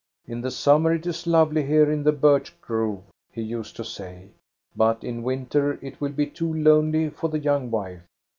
[0.17, 3.83] * In the summer it is lovely here in the birch grove,* he used to
[3.85, 8.01] say;* but in winter it will be too lonely for the young wife.